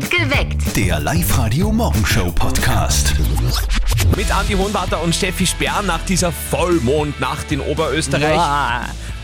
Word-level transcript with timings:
Geweckt. 0.00 0.74
Der 0.76 0.98
Live-Radio-Morgenshow-Podcast. 1.00 3.12
Mit 4.16 4.34
Andi 4.34 4.54
Hohenwarter 4.54 5.02
und 5.02 5.14
Steffi 5.14 5.46
Sperr 5.46 5.82
nach 5.82 6.00
dieser 6.06 6.32
Vollmondnacht 6.32 7.52
in 7.52 7.60
Oberösterreich. 7.60 8.40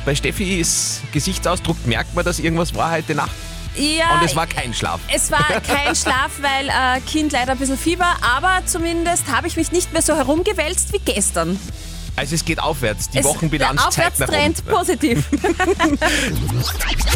Bei 0.05 0.15
Steffi 0.15 0.61
ist 0.61 1.01
Gesichtsausdruck, 1.13 1.87
merkt 1.87 2.15
man, 2.15 2.23
dass 2.25 2.39
irgendwas 2.39 2.75
war 2.75 2.91
heute 2.91 3.15
Nacht. 3.15 3.31
Ja, 3.77 4.17
Und 4.19 4.25
es 4.27 4.37
war 4.37 4.47
kein 4.47 4.75
Schlaf. 4.75 5.01
es 5.15 5.31
war 5.31 5.39
kein 5.67 5.95
Schlaf, 5.97 6.33
weil 6.43 6.69
äh, 6.69 7.01
Kind 7.07 7.33
leider 7.33 7.53
ein 7.53 7.59
bisschen 7.59 7.79
Fieber, 7.79 8.17
aber 8.21 8.61
zumindest 8.67 9.29
habe 9.35 9.47
ich 9.47 9.57
mich 9.57 9.73
nicht 9.73 9.93
mehr 9.95 10.03
so 10.03 10.15
herumgewälzt 10.17 10.93
wie 10.93 10.99
gestern. 10.99 11.59
Also 12.17 12.35
es 12.35 12.45
geht 12.45 12.61
aufwärts. 12.61 13.09
Die 13.11 13.19
Es- 13.19 13.25
Wochenbilanz 13.25 13.81
der 13.81 13.91
zeigt 13.91 14.19
nach 14.21 14.29
Aufwärtstrend 14.29 14.59
unten. 14.59 14.71
positiv. 14.71 15.25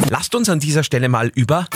Lasst 0.11 0.35
uns 0.35 0.49
an 0.49 0.59
dieser 0.61 0.85
Stelle 0.85 1.09
mal 1.11 1.29
über 1.35 1.67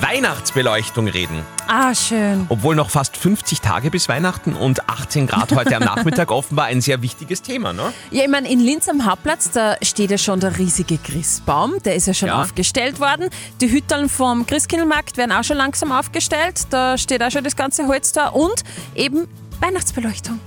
Weihnachtsbeleuchtung 0.00 1.08
reden. 1.08 1.42
ah, 1.66 1.94
schön. 1.94 2.46
Obwohl 2.48 2.74
noch 2.76 2.90
fast 2.90 3.16
50 3.16 3.60
Tage 3.60 3.90
bis 3.90 4.08
Weihnachten 4.08 4.54
und 4.54 4.88
18 4.88 5.26
Grad 5.26 5.52
heute 5.54 5.76
am 5.76 5.82
Nachmittag 5.84 6.30
offenbar 6.30 6.66
ein 6.66 6.80
sehr 6.80 7.00
wichtiges 7.02 7.42
Thema, 7.42 7.72
ne? 7.72 7.92
Ja, 8.10 8.22
ich 8.24 8.28
meine, 8.30 8.50
in 8.50 8.60
Linz 8.60 8.88
am 8.88 9.04
Hauptplatz, 9.06 9.50
da 9.50 9.76
steht 9.82 10.10
ja 10.10 10.18
schon 10.18 10.40
der 10.40 10.58
riesige 10.58 10.98
Christbaum. 10.98 11.74
Der 11.84 11.94
ist 11.94 12.06
ja 12.06 12.14
schon 12.14 12.28
Ja. 12.28 12.42
aufgestellt 12.42 13.00
worden. 13.00 13.28
Die 13.60 13.70
Hütteln 13.70 14.08
vom 14.08 14.46
Christkindlmarkt 14.46 15.16
werden 15.16 15.32
auch 15.32 15.44
schon 15.44 15.56
langsam 15.56 15.90
aufgestellt. 15.92 16.62
Da 16.70 16.98
steht 16.98 17.22
auch 17.22 17.30
schon 17.30 17.44
das 17.44 17.56
ganze 17.56 17.86
Holz 17.86 18.12
da. 18.12 18.28
Und 18.28 18.62
eben 18.94 19.26
Weihnachtsbeleuchtung. 19.60 20.40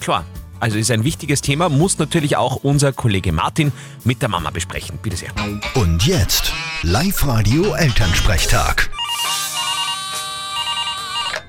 Klar. 0.00 0.24
Also 0.60 0.78
ist 0.78 0.90
ein 0.90 1.04
wichtiges 1.04 1.42
Thema, 1.42 1.68
muss 1.68 1.98
natürlich 1.98 2.36
auch 2.36 2.56
unser 2.62 2.92
Kollege 2.92 3.32
Martin 3.32 3.70
mit 4.04 4.22
der 4.22 4.30
Mama 4.30 4.50
besprechen. 4.50 4.98
Bitte 5.02 5.16
sehr. 5.16 5.30
Und 5.74 6.06
jetzt 6.06 6.52
Live-Radio-Elternsprechtag. 6.82 8.90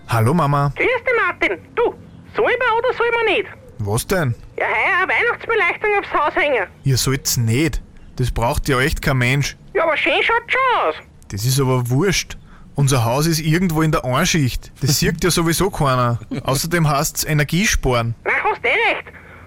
Hallo 0.07 0.33
Mama. 0.33 0.71
Grüß 0.75 0.85
dich, 0.85 1.13
Martin. 1.25 1.57
Du, 1.75 1.93
soll 2.35 2.45
man 2.57 2.77
oder 2.79 2.93
soll 2.97 3.09
man 3.11 3.25
nicht? 3.35 3.49
Was 3.79 4.07
denn? 4.07 4.33
Ja, 4.57 4.65
heuer 4.65 4.97
eine 5.03 5.11
Weihnachtsbeleuchtung 5.11 5.89
aufs 5.99 6.13
Haus 6.13 6.33
hängen. 6.35 6.67
Ihr 6.83 6.97
sollt's 6.97 7.35
nicht. 7.37 7.81
Das 8.15 8.31
braucht 8.31 8.69
ja 8.69 8.79
echt 8.79 9.01
kein 9.01 9.17
Mensch. 9.17 9.57
Ja, 9.73 9.83
aber 9.83 9.97
schön 9.97 10.23
schaut 10.23 10.43
schon 10.47 10.61
aus. 10.89 10.95
Das 11.29 11.43
ist 11.43 11.59
aber 11.59 11.89
wurscht. 11.89 12.37
Unser 12.75 13.03
Haus 13.03 13.25
ist 13.25 13.39
irgendwo 13.39 13.81
in 13.81 13.91
der 13.91 14.05
Einschicht. 14.05 14.71
Das 14.81 14.99
sieht 14.99 15.21
ja 15.23 15.31
sowieso 15.31 15.69
keiner. 15.69 16.19
Außerdem 16.43 16.87
heißt's 16.87 17.23
Energiesparen. 17.25 18.15
Na, 18.23 18.31
hast 18.43 18.63
eh 18.63 18.69
recht. 18.69 19.05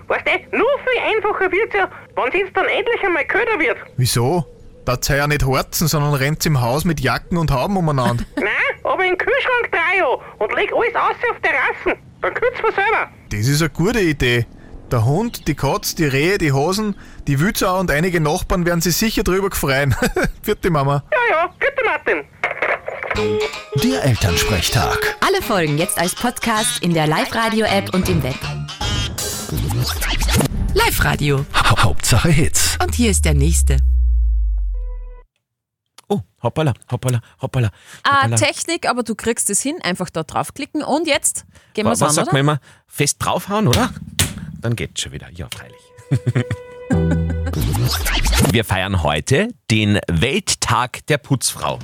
Weißt 0.09 0.27
du, 0.27 0.31
nur 0.57 0.67
viel 0.85 1.01
einfacher 1.17 1.51
wird's 1.53 1.75
ja, 1.75 1.89
wenn 2.17 2.47
es 2.47 2.53
dann 2.53 2.67
endlich 2.67 3.03
einmal 3.05 3.25
köder 3.27 3.59
wird. 3.59 3.79
Wieso? 3.97 4.45
Da 4.89 4.97
ja 5.15 5.27
nicht 5.27 5.45
harzen, 5.45 5.87
sondern 5.87 6.15
rennt's 6.15 6.47
im 6.47 6.63
Haus 6.63 6.87
mit 6.87 6.99
Jacken 6.99 7.37
und 7.37 7.51
Hauben 7.51 7.77
umeinander. 7.77 8.25
Nein, 8.37 8.47
aber 8.85 9.05
im 9.05 9.19
Kühlschrank 9.19 9.71
drei 9.71 9.99
ja 9.99 10.07
und 10.39 10.55
leg 10.55 10.73
alles 10.73 10.95
aus 10.95 11.31
auf 11.31 11.37
Terrassen. 11.43 12.03
Dann 12.23 12.33
kürzt 12.33 12.63
man 12.63 12.73
selber. 12.73 13.11
Das 13.29 13.47
ist 13.47 13.61
eine 13.61 13.69
gute 13.69 14.01
Idee. 14.01 14.47
Der 14.91 15.05
Hund, 15.05 15.47
die 15.47 15.55
Katz, 15.55 15.95
die 15.95 16.07
Rehe, 16.07 16.39
die 16.39 16.55
Hasen, 16.55 16.97
die 17.27 17.39
Wützau 17.39 17.79
und 17.79 17.91
einige 17.91 18.19
Nachbarn 18.19 18.65
werden 18.65 18.81
sich 18.81 18.97
sicher 18.97 19.23
drüber 19.25 19.51
gefreien. 19.51 19.95
Vierte 20.43 20.71
Mama. 20.71 21.03
Ja, 21.13 21.37
ja, 21.37 21.55
bitte, 21.59 21.85
Martin. 21.85 22.25
Der 23.85 24.05
Elternsprechtag. 24.05 25.19
Alle 25.21 25.43
Folgen 25.43 25.77
jetzt 25.77 25.99
als 25.99 26.15
Podcast 26.15 26.83
in 26.83 26.95
der 26.95 27.07
Live-Radio-App 27.07 27.93
und 27.93 28.09
im 28.09 28.23
Web. 28.23 28.39
Live-Radio. 30.73 31.45
Ha 31.53 31.83
Hauptsache 31.83 32.31
Hits. 32.31 32.79
Und 32.83 32.95
hier 32.95 33.11
ist 33.11 33.27
der 33.27 33.35
nächste. 33.35 33.77
Oh, 36.09 36.21
hoppala, 36.43 36.73
hoppala, 36.91 37.21
hoppala. 37.43 37.71
Ah. 38.03 38.29
Technik, 38.29 38.89
aber 38.89 39.03
du 39.03 39.15
kriegst 39.15 39.51
es 39.51 39.61
hin. 39.61 39.77
Einfach 39.83 40.09
da 40.11 40.23
draufklicken. 40.23 40.83
Und 40.83 41.07
jetzt 41.07 41.45
gehen 41.75 41.85
wir 41.85 41.91
Was, 41.91 41.99
es 41.99 42.03
was 42.03 42.09
an, 42.11 42.15
sagt 42.15 42.29
oder? 42.29 42.33
man 42.33 42.41
immer? 42.41 42.61
Fest 42.87 43.17
draufhauen, 43.21 43.69
oder? 43.69 43.91
Dann 44.61 44.75
geht's 44.75 45.03
schon 45.03 45.13
wieder. 45.13 45.29
Ja, 45.31 45.49
freilich. 45.55 45.79
Wir 48.51 48.65
feiern 48.65 49.03
heute 49.03 49.49
den 49.71 49.99
Welttag 50.09 51.07
der 51.07 51.19
Putzfrau. 51.19 51.79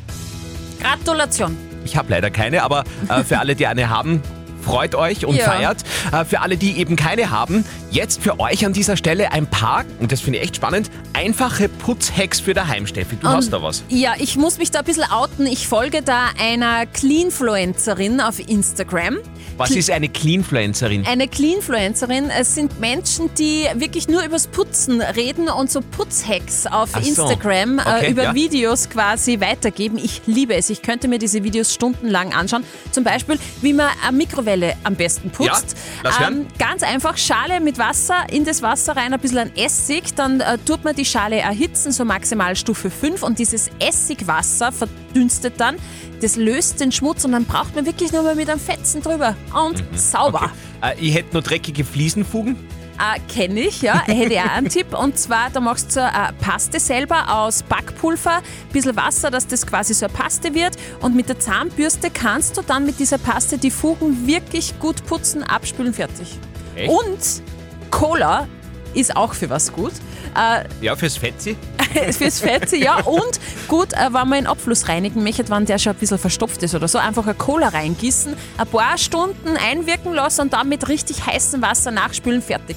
Gratulation. 0.81 1.57
Ich 1.85 1.97
habe 1.97 2.11
leider 2.11 2.31
keine, 2.31 2.63
aber 2.63 2.85
äh, 3.09 3.23
für 3.23 3.39
alle, 3.39 3.55
die 3.55 3.67
eine 3.67 3.91
haben, 3.91 4.23
freut 4.65 4.95
euch 4.95 5.27
und 5.27 5.37
Ja. 5.37 5.45
feiert. 5.45 5.79
Äh, 6.13 6.25
für 6.25 6.41
alle, 6.41 6.57
die 6.57 6.79
eben 6.79 6.97
keine 6.97 7.31
haben, 7.31 7.65
jetzt 7.91 8.23
für 8.23 8.41
euch 8.41 8.65
an 8.67 8.73
dieser 8.73 8.97
Stelle 8.97 9.33
ein 9.33 9.47
paar, 9.47 9.85
und 10.01 10.11
das 10.13 10.21
finde 10.21 10.39
ich 10.39 10.45
echt 10.45 10.57
spannend, 10.57 10.91
einfache 11.13 11.69
Putzhacks 11.69 12.41
für 12.41 12.55
daheim, 12.55 12.87
Steffi. 12.87 13.17
Du 13.17 13.29
hast 13.29 13.51
da 13.53 13.63
was. 13.63 13.83
Ja, 13.89 14.15
ich 14.19 14.37
muss 14.37 14.59
mich 14.59 14.71
da 14.71 14.81
ein 14.81 14.85
bisschen 14.85 15.05
outen. 15.11 15.47
Ich 15.47 15.69
folge 15.69 16.03
da 16.03 16.29
einer 16.41 16.87
Cleanfluencerin 16.87 18.21
auf 18.21 18.39
Instagram. 18.49 19.19
Was 19.57 19.71
ist 19.71 19.89
eine 19.91 20.09
Cleanfluencerin? 20.09 21.07
Eine 21.07 21.29
Cleanfluencerin, 21.29 22.29
es 22.31 22.57
sind 22.57 22.81
Menschen, 22.81 23.31
die 23.39 23.67
wirklich 23.75 24.09
nur 24.09 24.25
übers 24.25 24.49
Putzen 24.49 25.01
reden 25.01 25.49
und 25.49 25.71
so 25.71 25.81
Putzhacks 25.81 26.67
auf 26.67 26.91
Ach 26.93 27.03
so. 27.03 27.09
Instagram 27.23 27.79
Okay, 27.79 28.07
äh, 28.07 28.11
über 28.11 28.23
ja. 28.25 28.35
Videos 28.35 28.89
quasi 28.91 29.41
weitergeben. 29.41 29.99
Ich 29.99 30.23
liebe 30.27 30.55
es. 30.55 30.71
Ich 30.71 30.83
könnte 30.83 31.07
mir 31.07 31.19
diese 31.21 31.45
Videos 31.45 31.73
stundenlang 31.73 32.33
anschauen. 32.33 32.65
Zum 32.91 33.05
Beispiel, 33.05 33.39
wie 33.63 33.73
man 33.73 33.89
eine 34.07 34.17
Mikrowelle 34.17 34.54
am 34.85 34.95
besten 34.95 35.31
putzt. 35.31 35.75
Ähm, 35.75 35.79
Ja, 35.97 36.01
lass 36.11 36.21
hören. 36.21 36.47
ganz 36.59 36.83
einfach, 36.83 37.17
Schale 37.17 37.61
mit 37.61 37.79
Wasser, 37.79 38.25
in 38.31 38.45
das 38.45 38.63
Wasser 38.63 38.97
rein 38.97 39.13
ein 39.13 39.21
bisschen 39.21 39.39
an 39.39 39.51
Essig, 39.57 40.15
dann 40.15 40.41
äh, 40.41 40.59
tut 40.65 40.85
man 40.85 40.95
die 40.95 41.05
Schale 41.05 41.37
erhitzen, 41.37 41.93
so 41.93 42.05
maximal 42.05 42.57
Stufe 42.57 42.91
5 42.91 43.23
und 43.23 43.39
dieses 43.39 43.71
Essigwasser 43.79 44.73
verdünstet 44.73 45.55
dann, 45.59 45.77
das 46.21 46.37
löst 46.37 46.81
den 46.81 46.93
Schmutz 46.93 47.25
und 47.25 47.33
dann 47.33 47.45
braucht 47.45 47.75
man 47.75 47.87
wirklich 47.87 48.13
nur 48.13 48.23
mal 48.23 48.35
mit 48.35 48.49
einem 48.49 48.61
Fetzen 48.61 49.03
drüber 49.03 49.37
und 49.67 49.83
sauber. 49.99 50.51
Äh, 50.83 50.95
ich 51.01 51.15
hätte 51.15 51.33
nur 51.33 51.43
dreckige 51.43 51.85
Fliesenfugen. 51.85 52.57
Äh, 52.99 53.19
Kenne 53.33 53.61
ich, 53.61 53.83
ja. 53.83 54.03
Hätte 54.07 54.35
ich 54.35 54.41
auch 54.41 54.51
einen 54.51 54.69
Tipp. 54.69 54.97
Und 54.97 55.19
zwar, 55.19 55.51
da 55.51 55.61
machst 55.61 55.89
du 55.91 55.95
so 55.95 56.01
eine 56.01 56.33
Paste 56.41 56.79
selber 56.81 57.29
aus 57.29 57.63
Backpulver, 57.63 58.43
bisschen 58.73 58.97
Wasser, 58.97 59.31
dass 59.31 59.47
das 59.47 59.67
quasi 59.67 59.95
so 59.95 60.07
eine 60.07 60.15
Paste 60.15 60.55
wird. 60.55 60.77
Und 61.01 61.15
mit 61.15 61.29
der 61.29 61.39
Zahnbürste 61.39 62.11
kannst 62.11 62.57
du 62.57 62.63
dann 62.63 62.87
mit 62.87 62.99
dieser 62.99 63.19
Paste 63.19 63.59
die 63.59 63.71
Fugen 63.71 64.27
wirklich 64.27 64.79
gut 64.79 65.05
putzen, 65.07 65.43
abspülen, 65.43 65.93
fertig. 65.93 66.39
Echt? 66.77 66.91
Und 66.91 67.43
Cola 67.91 68.47
ist 68.95 69.17
auch 69.17 69.35
für 69.35 69.51
was 69.51 69.73
gut. 69.73 69.93
Äh, 70.37 70.65
Ja, 70.81 70.97
fürs 70.97 71.17
Fetzi. 71.17 71.57
fürs 72.13 72.41
Fette, 72.41 72.77
ja. 72.77 73.01
Und 73.01 73.41
gut, 73.69 73.93
äh, 73.93 74.07
wenn 74.07 74.13
man 74.13 74.33
einen 74.35 74.47
Abfluss 74.47 74.89
reinigen 74.89 75.23
möchte, 75.23 75.49
wenn 75.51 75.67
der 75.67 75.79
schon 75.79 75.93
ein 75.93 75.99
bisschen 75.99 76.19
verstopft 76.19 76.63
ist 76.63 76.75
oder 76.75 76.89
so, 76.89 76.99
einfach 76.99 77.25
eine 77.25 77.35
Cola 77.35 77.69
reingießen, 77.69 78.35
ein 78.59 78.67
paar 78.67 78.99
Stunden 78.99 79.57
einwirken 79.57 80.13
lassen 80.15 80.43
und 80.43 80.53
dann 80.53 80.69
mit 80.69 80.89
richtig 80.89 81.27
heißem 81.27 81.63
Wasser 81.63 81.91
nachspülen, 81.91 82.43
fertig. 82.43 82.77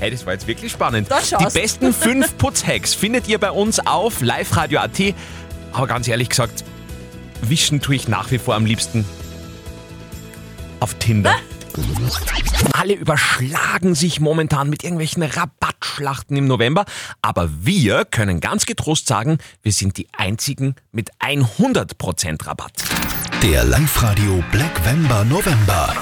Hey, 0.00 0.10
das 0.10 0.24
war 0.26 0.32
jetzt 0.32 0.46
wirklich 0.46 0.70
spannend. 0.70 1.08
Die 1.10 1.58
besten 1.58 1.92
fünf 1.92 2.36
Putzhacks 2.38 2.94
findet 2.94 3.26
ihr 3.26 3.38
bei 3.38 3.50
uns 3.50 3.80
auf 3.80 4.20
liveradio.at. 4.20 5.14
Aber 5.72 5.86
ganz 5.88 6.06
ehrlich 6.06 6.28
gesagt, 6.28 6.64
wischen 7.42 7.80
tue 7.80 7.96
ich 7.96 8.08
nach 8.08 8.30
wie 8.30 8.38
vor 8.38 8.54
am 8.54 8.64
liebsten 8.64 9.04
auf 10.80 10.94
Tinder. 10.94 11.34
Alle 12.72 12.94
überschlagen 12.94 13.94
sich 13.94 14.20
momentan 14.20 14.70
mit 14.70 14.84
irgendwelchen 14.84 15.22
Rabattschlachten 15.98 16.36
im 16.36 16.46
November, 16.46 16.84
aber 17.22 17.48
wir 17.60 18.04
können 18.04 18.40
ganz 18.40 18.66
getrost 18.66 19.06
sagen, 19.06 19.38
wir 19.62 19.72
sind 19.72 19.96
die 19.96 20.08
einzigen 20.16 20.74
mit 20.92 21.10
100% 21.20 22.46
Rabatt. 22.46 22.72
Der 23.42 23.64
Live-Radio 23.64 24.42
Blackwember 24.50 25.24
November. 25.24 25.94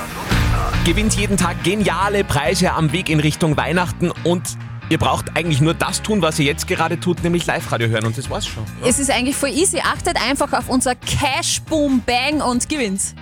Gewinnt 0.85 1.15
jeden 1.17 1.37
Tag 1.37 1.63
geniale 1.65 2.25
Preise 2.25 2.73
am 2.73 2.93
Weg 2.93 3.09
in 3.09 3.21
Richtung 3.21 3.57
Weihnachten 3.57 4.13
und 4.25 4.57
ihr 4.89 4.99
braucht 4.99 5.37
eigentlich 5.37 5.61
nur 5.61 5.75
das 5.75 6.03
tun, 6.03 6.23
was 6.23 6.39
ihr 6.39 6.47
jetzt 6.47 6.67
gerade 6.69 7.01
tut, 7.01 7.23
nämlich 7.25 7.47
Live-Radio 7.47 7.89
hören 7.89 8.07
und 8.07 8.17
das 8.17 8.31
war's 8.31 8.47
schon. 8.47 8.65
Es 8.85 8.99
ist 8.99 9.11
eigentlich 9.11 9.37
voll 9.37 9.51
easy. 9.51 9.81
Achtet 9.81 10.17
einfach 10.23 10.53
auf 10.53 10.69
unser 10.69 10.95
Cash 10.95 11.61
Boom 11.63 12.03
Bang 12.07 12.41
und 12.41 12.69
gewinnt. 12.69 13.15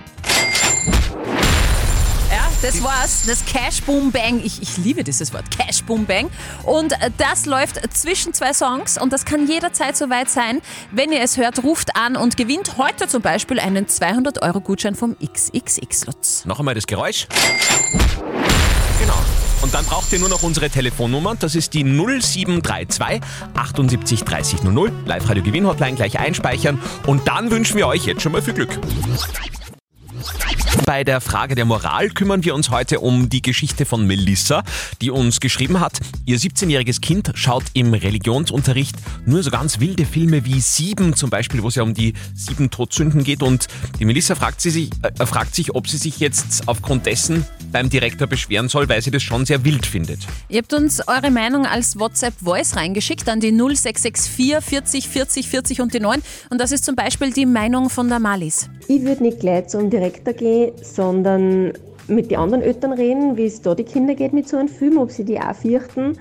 Das 2.65 2.81
war's. 2.81 3.25
Das 3.27 3.45
Cash 3.45 3.83
Boom 3.83 4.11
Bang. 4.11 4.41
Ich, 4.43 4.59
ich 4.59 4.77
liebe 4.77 5.03
dieses 5.03 5.31
Wort. 5.35 5.43
Cash 5.51 5.83
Boom 5.83 6.07
Bang. 6.07 6.31
Und 6.63 6.93
äh, 6.93 7.11
das 7.15 7.45
läuft 7.45 7.79
zwischen 7.95 8.33
zwei 8.33 8.53
Songs 8.53 8.99
und 8.99 9.13
das 9.13 9.23
kann 9.23 9.47
jederzeit 9.47 9.95
soweit 9.95 10.31
sein. 10.31 10.63
Wenn 10.89 11.11
ihr 11.11 11.21
es 11.21 11.37
hört, 11.37 11.63
ruft 11.63 11.95
an 11.95 12.17
und 12.17 12.37
gewinnt 12.37 12.77
heute 12.79 13.07
zum 13.07 13.21
Beispiel 13.21 13.59
einen 13.59 13.85
200-Euro-Gutschein 13.85 14.95
vom 14.95 15.15
XXX-Lutz. 15.23 16.45
Noch 16.45 16.57
einmal 16.57 16.73
das 16.73 16.87
Geräusch. 16.87 17.27
Genau. 18.99 19.13
Und 19.61 19.71
dann 19.75 19.85
braucht 19.85 20.11
ihr 20.11 20.17
nur 20.17 20.29
noch 20.29 20.41
unsere 20.41 20.71
Telefonnummer. 20.71 21.35
Das 21.35 21.53
ist 21.53 21.75
die 21.75 21.83
0732 21.83 23.21
78 23.53 24.23
30 24.23 24.63
00. 24.63 24.91
Live-Radio 25.05 25.43
Gewinn-Hotline 25.43 25.97
gleich 25.97 26.17
einspeichern. 26.17 26.81
Und 27.05 27.27
dann 27.27 27.51
wünschen 27.51 27.77
wir 27.77 27.85
euch 27.85 28.05
jetzt 28.05 28.23
schon 28.23 28.31
mal 28.31 28.41
viel 28.41 28.55
Glück. 28.55 28.79
Bei 30.83 31.03
der 31.03 31.21
Frage 31.21 31.55
der 31.55 31.65
Moral 31.65 32.09
kümmern 32.09 32.43
wir 32.43 32.53
uns 32.53 32.69
heute 32.69 32.99
um 32.99 33.29
die 33.29 33.41
Geschichte 33.41 33.85
von 33.85 34.05
Melissa, 34.05 34.63
die 35.01 35.09
uns 35.09 35.39
geschrieben 35.39 35.79
hat, 35.79 35.99
ihr 36.25 36.37
17-jähriges 36.37 37.01
Kind 37.01 37.31
schaut 37.35 37.63
im 37.73 37.93
Religionsunterricht 37.93 38.95
nur 39.25 39.41
so 39.41 39.51
ganz 39.51 39.79
wilde 39.79 40.05
Filme 40.05 40.45
wie 40.45 40.59
Sieben, 40.59 41.15
zum 41.15 41.29
Beispiel, 41.29 41.63
wo 41.63 41.69
es 41.69 41.75
ja 41.75 41.83
um 41.83 41.93
die 41.93 42.13
sieben 42.35 42.69
Todsünden 42.69 43.23
geht. 43.23 43.41
Und 43.41 43.67
die 43.99 44.05
Melissa 44.05 44.35
fragt, 44.35 44.61
sie 44.61 44.69
sich, 44.69 44.89
äh, 45.01 45.25
fragt 45.25 45.55
sich, 45.55 45.73
ob 45.73 45.87
sie 45.87 45.97
sich 45.97 46.19
jetzt 46.19 46.67
aufgrund 46.67 47.05
dessen 47.05 47.45
beim 47.71 47.89
Direktor 47.89 48.27
beschweren 48.27 48.69
soll, 48.69 48.87
weil 48.89 49.01
sie 49.01 49.11
das 49.11 49.23
schon 49.23 49.45
sehr 49.45 49.65
wild 49.65 49.85
findet. 49.85 50.19
Ihr 50.49 50.59
habt 50.59 50.73
uns 50.73 51.07
eure 51.07 51.31
Meinung 51.31 51.65
als 51.65 51.99
WhatsApp-Voice 51.99 52.75
reingeschickt 52.75 53.27
an 53.27 53.39
die 53.39 53.51
0664 53.51 54.63
40 54.63 55.09
40 55.09 55.49
40 55.49 55.81
und 55.81 55.93
die 55.93 55.99
9. 55.99 56.21
Und 56.49 56.61
das 56.61 56.71
ist 56.71 56.85
zum 56.85 56.95
Beispiel 56.95 57.31
die 57.31 57.45
Meinung 57.45 57.89
von 57.89 58.07
der 58.07 58.19
Malis. 58.19 58.69
Ich 58.87 59.01
würde 59.03 59.23
nicht 59.23 59.39
gleich 59.39 59.67
zum 59.67 59.89
Direktor 59.89 60.33
gehen, 60.33 60.64
sondern 60.81 61.73
mit 62.07 62.31
den 62.31 62.37
anderen 62.37 62.63
Eltern 62.63 62.93
reden, 62.93 63.37
wie 63.37 63.45
es 63.45 63.61
da 63.61 63.73
die 63.75 63.83
Kinder 63.83 64.15
geht 64.15 64.33
mit 64.33 64.47
so 64.47 64.57
einem 64.57 64.67
Film, 64.67 64.97
ob 64.97 65.11
sie 65.11 65.25
die 65.25 65.39
auch 65.39 65.55
fürchten. 65.55 66.17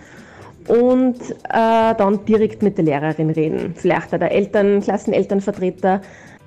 Und 0.67 1.21
äh, 1.51 1.95
dann 1.95 2.25
direkt 2.25 2.63
mit 2.63 2.79
der 2.79 2.87
Lehrerin 2.87 3.29
reden. 3.29 3.75
Vielleicht 3.77 4.15
auch 4.15 4.19
der 4.19 4.33
Eltern, 4.33 4.81
Klassenelternvertreter, 4.81 6.01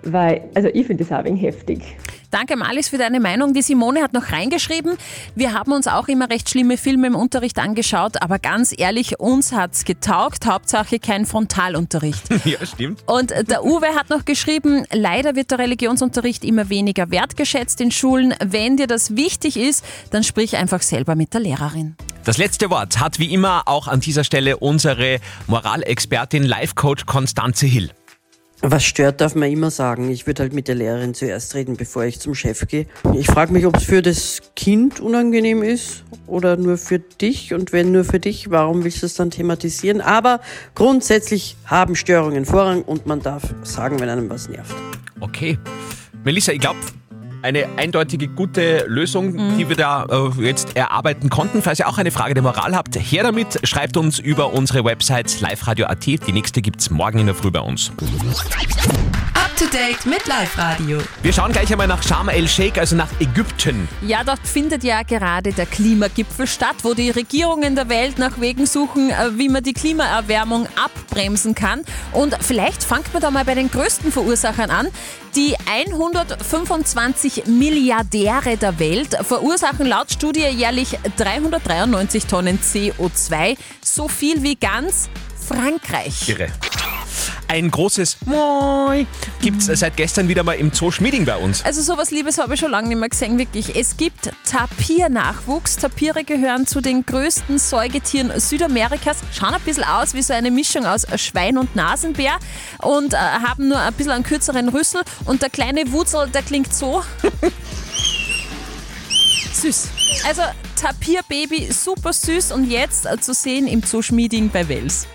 weil, 0.03 0.49
also 0.53 0.69
ich 0.69 0.85
finde 0.87 1.03
das 1.03 1.11
auch 1.11 1.19
ein 1.19 1.25
wenig 1.25 1.43
heftig. 1.43 1.81
Danke, 2.29 2.57
Malis, 2.57 2.89
für 2.89 2.97
deine 2.97 3.21
Meinung. 3.21 3.53
Die 3.53 3.61
Simone 3.61 4.01
hat 4.01 4.11
noch 4.11 4.31
reingeschrieben, 4.33 4.97
wir 5.35 5.53
haben 5.53 5.71
uns 5.71 5.87
auch 5.87 6.09
immer 6.09 6.29
recht 6.29 6.49
schlimme 6.49 6.77
Filme 6.77 7.07
im 7.07 7.15
Unterricht 7.15 7.57
angeschaut, 7.57 8.21
aber 8.21 8.37
ganz 8.37 8.73
ehrlich, 8.77 9.19
uns 9.19 9.53
hat's 9.53 9.85
getaugt. 9.85 10.45
Hauptsache 10.45 10.99
kein 10.99 11.25
Frontalunterricht. 11.25 12.23
ja, 12.45 12.65
stimmt. 12.65 13.01
Und 13.05 13.31
der 13.31 13.63
Uwe 13.63 13.87
hat 13.95 14.09
noch 14.09 14.25
geschrieben, 14.25 14.85
leider 14.91 15.35
wird 15.35 15.51
der 15.51 15.59
Religionsunterricht 15.59 16.43
immer 16.43 16.69
weniger 16.69 17.11
wertgeschätzt 17.11 17.79
in 17.79 17.91
Schulen. 17.91 18.33
Wenn 18.43 18.75
dir 18.75 18.87
das 18.87 19.15
wichtig 19.15 19.57
ist, 19.57 19.85
dann 20.11 20.23
sprich 20.23 20.57
einfach 20.57 20.81
selber 20.81 21.15
mit 21.15 21.33
der 21.33 21.41
Lehrerin. 21.41 21.95
Das 22.25 22.37
letzte 22.37 22.69
Wort 22.69 22.99
hat 22.99 23.19
wie 23.19 23.33
immer 23.33 23.63
auch 23.67 23.87
an 23.87 24.01
dieser 24.01 24.25
Stelle 24.25 24.57
unsere 24.57 25.19
Moralexpertin, 25.47 26.43
Life-Coach 26.43 27.05
Konstanze 27.05 27.67
Hill. 27.67 27.91
Was 28.61 28.83
stört, 28.83 29.21
darf 29.21 29.35
man 29.35 29.51
immer 29.51 29.69
sagen. 29.69 30.09
Ich 30.09 30.25
würde 30.25 30.41
halt 30.41 30.53
mit 30.53 30.67
der 30.67 30.73
Lehrerin 30.73 31.13
zuerst 31.13 31.53
reden, 31.53 31.77
bevor 31.77 32.05
ich 32.05 32.19
zum 32.19 32.33
Chef 32.33 32.67
gehe. 32.67 32.87
Ich 33.13 33.27
frage 33.27 33.53
mich, 33.53 33.67
ob 33.67 33.77
es 33.77 33.83
für 33.83 34.01
das 34.01 34.41
Kind 34.55 34.99
unangenehm 34.99 35.61
ist 35.61 36.03
oder 36.25 36.57
nur 36.57 36.77
für 36.77 36.97
dich. 36.97 37.53
Und 37.53 37.71
wenn 37.71 37.91
nur 37.91 38.03
für 38.03 38.19
dich, 38.19 38.49
warum 38.49 38.83
willst 38.83 39.03
du 39.03 39.05
es 39.05 39.13
dann 39.13 39.29
thematisieren? 39.29 40.01
Aber 40.01 40.41
grundsätzlich 40.73 41.55
haben 41.65 41.95
Störungen 41.95 42.45
Vorrang 42.45 42.81
und 42.81 43.05
man 43.05 43.21
darf 43.21 43.53
sagen, 43.61 43.99
wenn 43.99 44.09
einem 44.09 44.29
was 44.29 44.49
nervt. 44.49 44.75
Okay. 45.19 45.59
Melissa, 46.23 46.51
ich 46.51 46.59
glaube, 46.59 46.79
eine 47.47 47.65
eindeutige 47.77 48.27
gute 48.27 48.85
Lösung, 48.87 49.57
die 49.57 49.69
wir 49.69 49.77
da 49.77 50.05
äh, 50.09 50.43
jetzt 50.43 50.75
erarbeiten 50.75 51.29
konnten. 51.29 51.61
Falls 51.61 51.79
ihr 51.79 51.87
auch 51.87 51.97
eine 51.97 52.11
Frage 52.11 52.33
der 52.33 52.43
Moral 52.43 52.75
habt, 52.75 52.95
her 52.97 53.23
damit. 53.23 53.59
Schreibt 53.63 53.95
uns 53.95 54.19
über 54.19 54.51
unsere 54.53 54.83
Website 54.83 55.39
liveradio.at. 55.39 56.05
Die 56.05 56.31
nächste 56.33 56.61
gibt's 56.61 56.89
morgen 56.89 57.19
in 57.19 57.27
der 57.27 57.35
Früh 57.35 57.49
bei 57.49 57.61
uns. 57.61 57.91
To 59.57 59.65
date 59.65 60.05
mit 60.05 60.27
Live 60.27 60.55
Radio. 60.55 60.99
Wir 61.23 61.33
schauen 61.33 61.51
gleich 61.51 61.71
einmal 61.71 61.87
nach 61.87 62.03
Sharm 62.03 62.29
el-Sheikh, 62.29 62.79
also 62.79 62.95
nach 62.95 63.09
Ägypten. 63.19 63.89
Ja, 64.03 64.23
dort 64.23 64.45
findet 64.45 64.83
ja 64.83 65.01
gerade 65.01 65.51
der 65.51 65.65
Klimagipfel 65.65 66.45
statt, 66.45 66.75
wo 66.83 66.93
die 66.93 67.09
Regierungen 67.09 67.75
der 67.75 67.89
Welt 67.89 68.19
nach 68.19 68.39
Wegen 68.39 68.67
suchen, 68.67 69.09
äh, 69.09 69.35
wie 69.35 69.49
man 69.49 69.63
die 69.63 69.73
Klimaerwärmung 69.73 70.67
abbremsen 70.75 71.55
kann. 71.55 71.81
Und 72.11 72.37
vielleicht 72.39 72.83
fangt 72.83 73.11
man 73.13 73.21
da 73.23 73.31
mal 73.31 73.45
bei 73.45 73.55
den 73.55 73.71
größten 73.71 74.11
Verursachern 74.11 74.69
an. 74.69 74.89
Die 75.35 75.55
125 75.65 77.47
Milliardäre 77.47 78.57
der 78.57 78.77
Welt 78.77 79.17
verursachen 79.23 79.87
laut 79.87 80.11
Studie 80.11 80.45
jährlich 80.45 80.99
393 81.17 82.27
Tonnen 82.27 82.59
CO2, 82.59 83.57
so 83.83 84.07
viel 84.07 84.43
wie 84.43 84.55
ganz 84.55 85.09
Frankreich. 85.47 86.29
Irre. 86.29 86.49
Ein 87.49 87.71
großes 87.71 88.17
Moi 88.25 89.05
gibt's 89.41 89.67
seit 89.67 89.95
gestern 89.95 90.27
wieder 90.27 90.43
mal 90.43 90.53
im 90.53 90.73
Zoo 90.73 90.91
Schmieding 90.91 91.25
bei 91.25 91.37
uns. 91.37 91.63
Also 91.63 91.81
sowas 91.81 92.11
Liebes 92.11 92.37
habe 92.37 92.55
ich 92.55 92.59
schon 92.59 92.71
lange 92.71 92.89
nicht 92.89 92.97
mehr 92.97 93.07
gesehen, 93.07 93.37
wirklich. 93.37 93.73
Es 93.75 93.95
gibt 93.95 94.31
Tapiernachwuchs. 94.49 95.77
Tapire 95.77 96.25
gehören 96.25 96.67
zu 96.67 96.81
den 96.81 97.05
größten 97.05 97.57
Säugetieren 97.57 98.37
Südamerikas. 98.37 99.19
Schauen 99.31 99.53
ein 99.53 99.61
bisschen 99.61 99.85
aus 99.85 100.13
wie 100.13 100.21
so 100.21 100.33
eine 100.33 100.51
Mischung 100.51 100.85
aus 100.85 101.07
Schwein 101.15 101.57
und 101.57 101.73
Nasenbär 101.75 102.37
und 102.79 103.13
äh, 103.13 103.17
haben 103.17 103.69
nur 103.69 103.79
ein 103.79 103.93
bisschen 103.93 104.11
einen 104.11 104.25
kürzeren 104.25 104.67
Rüssel. 104.67 105.01
Und 105.25 105.41
der 105.41 105.49
kleine 105.49 105.89
Wutzel, 105.93 106.29
der 106.29 106.41
klingt 106.41 106.73
so. 106.73 107.01
süß. 109.53 109.87
Also 110.27 110.41
Tapirbaby, 110.79 111.71
super 111.71 112.13
süß 112.13 112.51
und 112.51 112.69
jetzt 112.69 113.05
äh, 113.05 113.19
zu 113.19 113.33
sehen 113.33 113.67
im 113.67 113.81
Zoo 113.83 114.01
Schmieding 114.01 114.49
bei 114.49 114.67
Wels. 114.67 115.07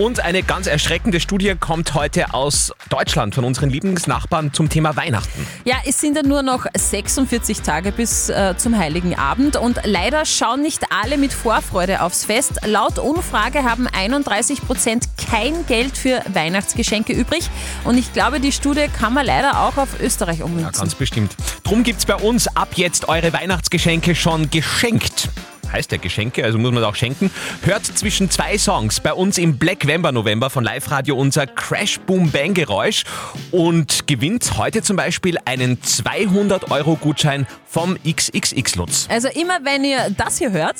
Und 0.00 0.20
eine 0.20 0.42
ganz 0.42 0.66
erschreckende 0.66 1.20
Studie 1.20 1.54
kommt 1.60 1.92
heute 1.92 2.32
aus 2.32 2.72
Deutschland 2.88 3.34
von 3.34 3.44
unseren 3.44 3.68
Lieblingsnachbarn 3.68 4.50
zum 4.54 4.70
Thema 4.70 4.96
Weihnachten. 4.96 5.46
Ja, 5.66 5.74
es 5.86 6.00
sind 6.00 6.16
ja 6.16 6.22
nur 6.22 6.42
noch 6.42 6.64
46 6.74 7.60
Tage 7.60 7.92
bis 7.92 8.30
äh, 8.30 8.54
zum 8.56 8.78
Heiligen 8.78 9.14
Abend 9.18 9.56
und 9.56 9.78
leider 9.84 10.24
schauen 10.24 10.62
nicht 10.62 10.84
alle 10.90 11.18
mit 11.18 11.34
Vorfreude 11.34 12.00
aufs 12.00 12.24
Fest. 12.24 12.60
Laut 12.64 12.98
Umfrage 12.98 13.62
haben 13.64 13.88
31 13.88 14.62
Prozent 14.66 15.04
kein 15.30 15.66
Geld 15.66 15.98
für 15.98 16.22
Weihnachtsgeschenke 16.32 17.12
übrig 17.12 17.50
und 17.84 17.98
ich 17.98 18.10
glaube, 18.14 18.40
die 18.40 18.52
Studie 18.52 18.86
kann 18.98 19.12
man 19.12 19.26
leider 19.26 19.60
auch 19.60 19.76
auf 19.76 20.00
Österreich 20.00 20.38
Ja, 20.38 20.46
ummünzen. 20.46 20.72
ganz 20.80 20.94
bestimmt. 20.94 21.36
Drum 21.62 21.82
gibt's 21.82 22.06
bei 22.06 22.14
uns 22.16 22.48
ab 22.56 22.68
jetzt 22.76 23.06
eure 23.10 23.34
Weihnachtsgeschenke 23.34 24.14
schon 24.14 24.48
geschenkt. 24.48 25.28
Heißt 25.72 25.92
ja 25.92 25.98
Geschenke, 25.98 26.44
also 26.44 26.58
muss 26.58 26.72
man 26.72 26.84
auch 26.84 26.94
schenken. 26.94 27.30
Hört 27.62 27.84
zwischen 27.86 28.30
zwei 28.30 28.58
Songs 28.58 29.00
bei 29.00 29.12
uns 29.12 29.38
im 29.38 29.58
Black 29.58 29.86
Vember 29.86 30.12
November 30.12 30.50
von 30.50 30.64
Live 30.64 30.90
Radio 30.90 31.16
unser 31.16 31.46
Crash 31.46 32.00
Boom 32.00 32.30
Bang 32.30 32.54
Geräusch 32.54 33.04
und 33.50 34.06
gewinnt 34.06 34.56
heute 34.56 34.82
zum 34.82 34.96
Beispiel 34.96 35.38
einen 35.44 35.82
200 35.82 36.70
Euro 36.70 36.96
Gutschein 36.96 37.46
vom 37.66 37.96
XXX 38.04 38.76
Lutz. 38.76 39.06
Also 39.08 39.28
immer 39.28 39.58
wenn 39.64 39.84
ihr 39.84 40.10
das 40.16 40.38
hier 40.38 40.52
hört, 40.52 40.76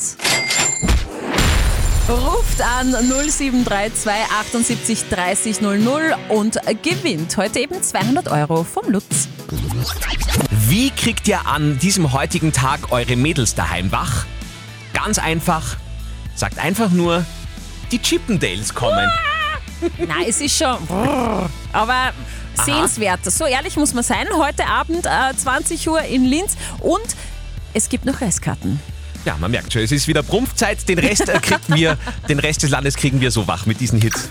ruft 2.08 2.60
an 2.60 2.90
0732 2.90 4.12
78 4.40 5.08
30 5.08 5.60
00 5.60 6.14
und 6.28 6.58
gewinnt 6.82 7.36
heute 7.36 7.60
eben 7.60 7.80
200 7.80 8.28
Euro 8.28 8.64
vom 8.64 8.90
Lutz. 8.90 9.28
Wie 10.50 10.90
kriegt 10.90 11.28
ihr 11.28 11.46
an 11.46 11.78
diesem 11.78 12.12
heutigen 12.12 12.52
Tag 12.52 12.92
eure 12.92 13.16
Mädels 13.16 13.54
daheim 13.54 13.92
wach? 13.92 14.24
Ganz 15.02 15.18
einfach. 15.18 15.76
Sagt 16.34 16.58
einfach 16.58 16.90
nur, 16.90 17.24
die 17.90 17.98
Chippendales 17.98 18.74
kommen. 18.74 19.08
Nein, 19.98 20.26
es 20.28 20.42
ist 20.42 20.58
schon. 20.58 20.76
Aber 21.72 22.12
sehenswert. 22.64 23.24
So 23.24 23.46
ehrlich 23.46 23.76
muss 23.76 23.94
man 23.94 24.04
sein. 24.04 24.26
Heute 24.36 24.66
Abend 24.66 25.06
äh, 25.06 25.34
20 25.34 25.88
Uhr 25.88 26.02
in 26.02 26.26
Linz 26.26 26.54
und 26.80 27.16
es 27.72 27.88
gibt 27.88 28.04
noch 28.04 28.20
Restkarten. 28.20 28.78
Ja, 29.24 29.36
man 29.38 29.50
merkt 29.50 29.72
schon, 29.72 29.82
es 29.82 29.92
ist 29.92 30.06
wieder 30.06 30.22
Prumpfzeit. 30.22 30.86
Den 30.86 30.98
Rest 30.98 31.28
äh, 31.30 31.38
kriegen 31.40 31.74
wir, 31.74 31.96
den 32.28 32.38
Rest 32.38 32.62
des 32.62 32.70
Landes 32.70 32.96
kriegen 32.96 33.22
wir 33.22 33.30
so 33.30 33.46
wach 33.46 33.64
mit 33.64 33.80
diesen 33.80 34.00
Hits. 34.00 34.28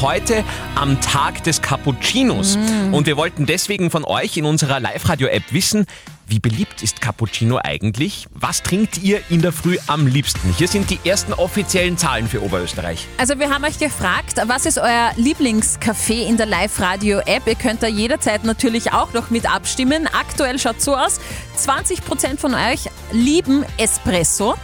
Heute 0.00 0.44
am 0.76 1.00
Tag 1.00 1.42
des 1.42 1.60
Cappuccinos. 1.60 2.56
Und 2.92 3.06
wir 3.06 3.16
wollten 3.16 3.46
deswegen 3.46 3.90
von 3.90 4.04
euch 4.04 4.36
in 4.36 4.44
unserer 4.44 4.78
Live-Radio-App 4.78 5.52
wissen, 5.52 5.86
wie 6.28 6.40
beliebt 6.40 6.82
ist 6.82 7.00
Cappuccino 7.00 7.58
eigentlich? 7.62 8.26
Was 8.32 8.62
trinkt 8.62 8.98
ihr 8.98 9.20
in 9.30 9.42
der 9.42 9.52
Früh 9.52 9.78
am 9.86 10.06
liebsten? 10.06 10.52
Hier 10.56 10.68
sind 10.68 10.90
die 10.90 10.98
ersten 11.04 11.32
offiziellen 11.32 11.96
Zahlen 11.96 12.26
für 12.26 12.42
Oberösterreich. 12.42 13.06
Also 13.18 13.38
wir 13.38 13.50
haben 13.50 13.64
euch 13.64 13.78
gefragt, 13.78 14.40
was 14.46 14.66
ist 14.66 14.78
euer 14.78 15.12
Lieblingscafé 15.16 16.26
in 16.26 16.36
der 16.36 16.46
Live-Radio-App? 16.46 17.46
Ihr 17.46 17.54
könnt 17.54 17.82
da 17.82 17.86
jederzeit 17.86 18.44
natürlich 18.44 18.92
auch 18.92 19.12
noch 19.12 19.30
mit 19.30 19.48
abstimmen. 19.48 20.08
Aktuell 20.12 20.58
schaut 20.58 20.80
so 20.80 20.96
aus, 20.96 21.20
20% 21.58 22.38
von 22.38 22.54
euch 22.54 22.90
lieben 23.12 23.64
Espresso. 23.78 24.56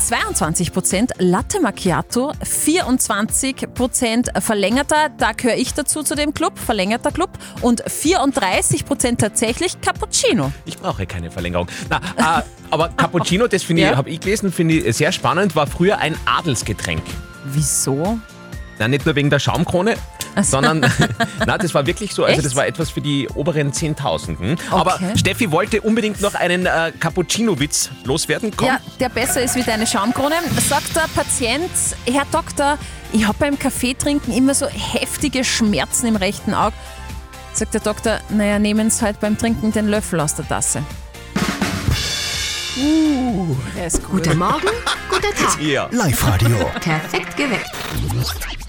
22% 0.00 1.10
Latte 1.18 1.60
Macchiato, 1.60 2.32
24% 2.42 4.40
verlängerter, 4.40 5.10
da 5.16 5.32
gehöre 5.32 5.56
ich 5.56 5.74
dazu 5.74 6.02
zu 6.02 6.14
dem 6.14 6.32
Club, 6.34 6.58
verlängerter 6.58 7.10
Club 7.12 7.30
und 7.60 7.84
34% 7.84 9.18
tatsächlich 9.18 9.80
Cappuccino. 9.80 10.52
Ich 10.64 10.78
brauche 10.78 11.06
keine 11.06 11.30
Verlängerung. 11.30 11.68
Na, 11.88 12.38
äh, 12.38 12.42
aber 12.70 12.88
Cappuccino, 12.90 13.46
das 13.46 13.62
finde 13.62 13.82
ich, 13.82 13.88
Ja. 13.90 13.96
habe 13.96 14.10
ich 14.10 14.20
gelesen, 14.20 14.52
finde 14.52 14.74
ich 14.74 14.96
sehr 14.96 15.12
spannend, 15.12 15.54
war 15.54 15.66
früher 15.66 15.98
ein 15.98 16.16
Adelsgetränk. 16.24 17.02
Wieso? 17.44 18.18
Na, 18.80 18.88
nicht 18.88 19.04
nur 19.04 19.14
wegen 19.14 19.28
der 19.28 19.38
Schaumkrone, 19.38 19.94
sondern 20.40 20.80
na, 21.46 21.58
das 21.58 21.74
war 21.74 21.84
wirklich 21.84 22.14
so. 22.14 22.24
Also 22.24 22.36
Echt? 22.36 22.46
das 22.46 22.56
war 22.56 22.66
etwas 22.66 22.88
für 22.88 23.02
die 23.02 23.28
oberen 23.34 23.72
10.000. 23.72 24.38
hm? 24.38 24.56
Aber 24.70 24.98
Steffi 25.16 25.52
wollte 25.52 25.82
unbedingt 25.82 26.22
noch 26.22 26.34
einen 26.34 26.64
äh, 26.64 26.90
Cappuccino-Witz 26.98 27.90
loswerden. 28.04 28.52
Komm. 28.56 28.68
Ja, 28.68 28.80
der 28.98 29.10
besser 29.10 29.42
ist 29.42 29.54
wie 29.54 29.62
deine 29.62 29.86
Schaumkrone. 29.86 30.36
Sagt 30.66 30.96
der 30.96 31.08
Patient, 31.14 31.70
Herr 32.10 32.24
Doktor, 32.32 32.78
ich 33.12 33.26
habe 33.26 33.36
beim 33.38 33.58
Kaffeetrinken 33.58 34.32
immer 34.34 34.54
so 34.54 34.66
heftige 34.66 35.44
Schmerzen 35.44 36.06
im 36.06 36.16
rechten 36.16 36.54
Auge. 36.54 36.74
Sagt 37.52 37.74
der 37.74 37.82
Doktor, 37.82 38.20
naja, 38.30 38.58
nehmen 38.58 38.88
Sie 38.88 39.04
halt 39.04 39.20
beim 39.20 39.36
Trinken 39.36 39.72
den 39.72 39.88
Löffel 39.88 40.20
aus 40.20 40.36
der 40.36 40.48
Tasse. 40.48 40.82
Uh, 42.78 43.54
der 43.76 43.88
ist 43.88 44.02
gut. 44.04 44.24
Guten 44.24 44.38
Morgen, 44.38 44.68
guter 45.10 45.34
Tag. 45.34 45.60
Ja. 45.60 45.86
Live-Radio. 45.90 46.56
Perfekt 46.80 47.36
geweckt. 47.36 48.59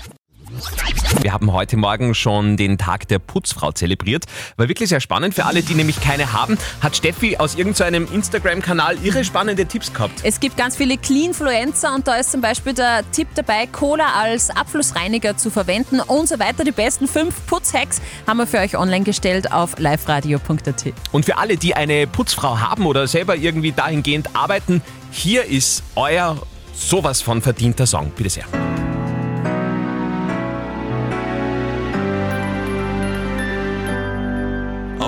Wir 1.21 1.33
haben 1.33 1.53
heute 1.53 1.77
Morgen 1.77 2.15
schon 2.15 2.57
den 2.57 2.79
Tag 2.79 3.07
der 3.07 3.19
Putzfrau 3.19 3.71
zelebriert. 3.71 4.25
War 4.57 4.67
wirklich 4.67 4.89
sehr 4.89 4.99
spannend. 4.99 5.35
Für 5.35 5.45
alle, 5.45 5.61
die 5.61 5.75
nämlich 5.75 6.01
keine 6.01 6.33
haben, 6.33 6.57
hat 6.81 6.95
Steffi 6.95 7.37
aus 7.37 7.53
irgendeinem 7.53 8.07
Instagram-Kanal 8.11 8.97
ihre 9.03 9.23
spannende 9.23 9.67
Tipps 9.67 9.93
gehabt. 9.93 10.21
Es 10.23 10.39
gibt 10.39 10.57
ganz 10.57 10.75
viele 10.75 10.97
Cleanfluencer 10.97 11.93
und 11.93 12.07
da 12.07 12.15
ist 12.15 12.31
zum 12.31 12.41
Beispiel 12.41 12.73
der 12.73 13.03
Tipp 13.11 13.27
dabei, 13.35 13.67
Cola 13.67 14.13
als 14.19 14.49
Abflussreiniger 14.49 15.37
zu 15.37 15.51
verwenden 15.51 15.99
und 15.99 16.27
so 16.27 16.39
weiter. 16.39 16.63
Die 16.63 16.71
besten 16.71 17.07
fünf 17.07 17.35
Putzhacks 17.45 18.01
haben 18.25 18.37
wir 18.37 18.47
für 18.47 18.57
euch 18.57 18.75
online 18.75 19.05
gestellt 19.05 19.51
auf 19.51 19.77
liveradio.at. 19.77 20.93
Und 21.11 21.25
für 21.25 21.37
alle, 21.37 21.55
die 21.55 21.75
eine 21.75 22.07
Putzfrau 22.07 22.59
haben 22.59 22.87
oder 22.87 23.05
selber 23.05 23.35
irgendwie 23.35 23.73
dahingehend 23.73 24.35
arbeiten, 24.35 24.81
hier 25.11 25.45
ist 25.45 25.83
euer 25.95 26.41
sowas 26.73 27.21
von 27.21 27.43
verdienter 27.43 27.85
Song. 27.85 28.11
Bitte 28.15 28.31
sehr. 28.31 28.45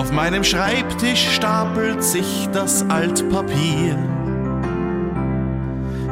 Auf 0.04 0.12
meinem 0.12 0.44
Schreibtisch 0.44 1.30
stapelt 1.30 2.04
sich 2.04 2.46
das 2.52 2.84
Altpapier. 2.90 3.96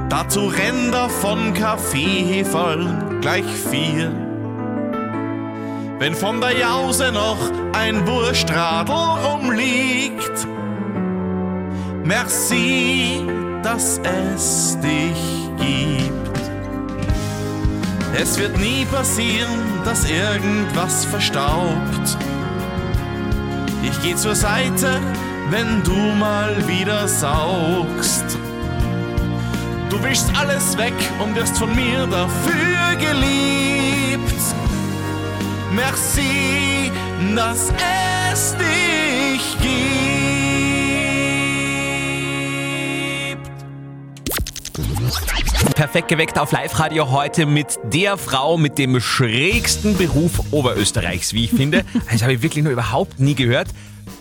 Dazu 0.08 0.46
Ränder 0.46 1.10
von 1.10 1.52
Kaffeeheferl 1.52 3.18
gleich 3.20 3.44
vier. 3.44 4.10
Wenn 5.98 6.14
von 6.14 6.40
der 6.40 6.56
Jause 6.58 7.12
noch 7.12 7.36
ein 7.74 8.06
Wurstradl 8.06 8.92
rumliegt, 8.92 10.48
merci, 12.02 13.20
dass 13.62 14.00
es 14.30 14.78
dich 14.80 15.50
gibt. 15.58 16.40
Es 18.18 18.38
wird 18.38 18.56
nie 18.56 18.86
passieren, 18.86 19.82
dass 19.84 20.10
irgendwas 20.10 21.04
verstaubt. 21.04 22.16
Ich 23.82 24.00
geh 24.00 24.14
zur 24.14 24.34
Seite, 24.34 25.00
wenn 25.50 25.82
du 25.82 25.96
mal 25.96 26.56
wieder 26.68 27.08
saugst. 27.08 28.24
Du 29.90 30.02
wischst 30.02 30.30
alles 30.38 30.78
weg 30.78 30.94
und 31.18 31.34
wirst 31.34 31.58
von 31.58 31.74
mir 31.74 32.06
dafür 32.06 32.96
geliebt. 32.96 34.42
Merci, 35.74 36.92
dass 37.34 37.72
es 38.32 38.56
dich 38.56 39.58
gibt. 39.60 40.21
Perfekt 45.82 46.06
geweckt 46.06 46.38
auf 46.38 46.52
Live-Radio 46.52 47.10
heute 47.10 47.44
mit 47.44 47.76
der 47.82 48.16
Frau 48.16 48.56
mit 48.56 48.78
dem 48.78 49.00
schrägsten 49.00 49.96
Beruf 49.96 50.40
Oberösterreichs, 50.52 51.34
wie 51.34 51.46
ich 51.46 51.50
finde. 51.50 51.84
Das 52.12 52.22
habe 52.22 52.34
ich 52.34 52.42
wirklich 52.42 52.62
noch 52.62 52.70
überhaupt 52.70 53.18
nie 53.18 53.34
gehört. 53.34 53.66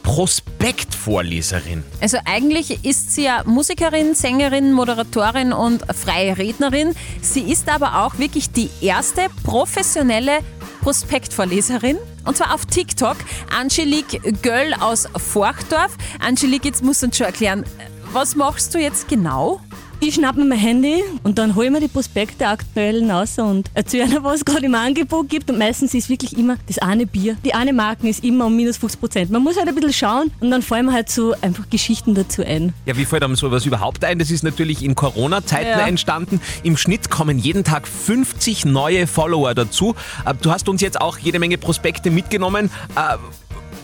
Prospektvorleserin. 0.02 1.84
Also 2.02 2.18
eigentlich 2.26 2.84
ist 2.84 3.14
sie 3.14 3.26
ja 3.26 3.44
Musikerin, 3.46 4.16
Sängerin, 4.16 4.74
Moderatorin 4.74 5.54
und 5.54 5.84
freie 5.96 6.36
Rednerin. 6.36 6.96
Sie 7.22 7.42
ist 7.42 7.70
aber 7.70 8.06
auch 8.06 8.18
wirklich 8.18 8.50
die 8.50 8.72
erste 8.82 9.28
professionelle 9.44 10.40
Prospektvorleserin. 10.82 12.00
Und 12.26 12.38
zwar 12.38 12.56
auf 12.56 12.66
TikTok. 12.66 13.18
Angelique 13.56 14.20
Göll 14.42 14.74
aus 14.80 15.08
Forchdorf. 15.16 15.96
Angelique, 16.20 16.66
jetzt 16.66 16.84
musst 16.84 17.04
du 17.04 17.06
uns 17.06 17.18
schon 17.18 17.28
erklären, 17.28 17.66
was 18.14 18.36
machst 18.36 18.74
du 18.74 18.80
jetzt 18.80 19.08
genau? 19.08 19.62
Ich 20.04 20.16
schnapp 20.16 20.36
mir 20.36 20.46
mein 20.46 20.58
Handy 20.58 21.04
und 21.22 21.38
dann 21.38 21.54
hole 21.54 21.68
ich 21.68 21.72
mir 21.72 21.80
die 21.80 21.88
Prospekte 21.88 22.48
aktuellen 22.48 23.12
raus 23.12 23.38
und 23.38 23.70
erzähle 23.76 24.06
ihnen, 24.06 24.24
was 24.24 24.38
es 24.38 24.46
gerade 24.46 24.66
im 24.66 24.74
Angebot 24.74 25.30
gibt. 25.30 25.52
Und 25.52 25.60
meistens 25.60 25.94
ist 25.94 26.10
wirklich 26.10 26.36
immer 26.36 26.58
das 26.68 26.80
eine 26.80 27.06
Bier. 27.06 27.38
Die 27.46 27.54
eine 27.54 27.72
Marken 27.72 28.08
ist 28.08 28.24
immer 28.24 28.48
um 28.48 28.56
minus 28.56 28.78
50 28.78 29.00
Prozent. 29.00 29.30
Man 29.32 29.44
muss 29.44 29.58
halt 29.58 29.68
ein 29.68 29.76
bisschen 29.76 29.94
schauen 29.94 30.32
und 30.40 30.50
dann 30.50 30.64
fallen 30.64 30.88
mir 30.88 30.94
halt 30.94 31.10
so 31.12 31.36
einfach 31.42 31.70
Geschichten 31.70 32.16
dazu 32.16 32.42
ein. 32.44 32.74
Ja, 32.88 32.98
wie 32.98 33.06
fällt 33.06 33.24
einem 33.24 33.36
sowas 33.36 33.64
überhaupt 33.68 34.04
ein? 34.04 34.18
Das 34.18 34.32
ist 34.32 34.44
natürlich 34.44 34.82
in 34.84 34.96
Corona-Zeiten 34.96 35.70
Ja. 35.80 35.86
entstanden. 35.88 36.42
Im 36.64 36.78
Schnitt 36.78 37.12
kommen 37.12 37.38
jeden 37.38 37.64
Tag 37.64 37.88
50 37.88 38.66
neue 38.66 39.06
Follower 39.06 39.54
dazu. 39.54 39.94
Äh, 40.26 40.34
Du 40.42 40.50
hast 40.52 40.68
uns 40.68 40.82
jetzt 40.82 41.00
auch 41.00 41.20
jede 41.20 41.38
Menge 41.38 41.60
Prospekte 41.60 42.10
mitgenommen. 42.10 42.72
Äh, 42.96 43.18